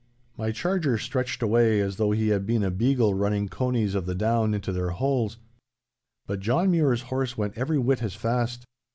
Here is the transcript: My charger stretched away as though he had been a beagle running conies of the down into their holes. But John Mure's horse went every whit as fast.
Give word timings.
My 0.35 0.49
charger 0.51 0.97
stretched 0.97 1.43
away 1.43 1.79
as 1.79 1.97
though 1.97 2.09
he 2.09 2.29
had 2.29 2.47
been 2.47 2.63
a 2.63 2.71
beagle 2.71 3.13
running 3.13 3.47
conies 3.47 3.93
of 3.93 4.07
the 4.07 4.15
down 4.15 4.55
into 4.55 4.71
their 4.71 4.89
holes. 4.89 5.37
But 6.25 6.39
John 6.39 6.71
Mure's 6.71 7.03
horse 7.13 7.37
went 7.37 7.55
every 7.55 7.77
whit 7.77 8.01
as 8.01 8.15
fast. 8.15 8.65